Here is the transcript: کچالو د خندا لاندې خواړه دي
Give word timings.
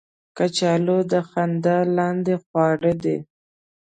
کچالو 0.37 0.97
د 1.11 1.13
خندا 1.29 1.77
لاندې 1.97 2.35
خواړه 2.43 2.93
دي 3.03 3.17